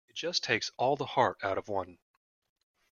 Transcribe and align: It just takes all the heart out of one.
It 0.09 0.15
just 0.15 0.43
takes 0.43 0.71
all 0.77 0.95
the 0.95 1.05
heart 1.05 1.37
out 1.43 1.59
of 1.59 1.67
one. 1.69 1.99